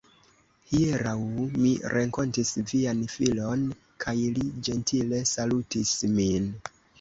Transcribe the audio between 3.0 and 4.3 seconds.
filon, kaj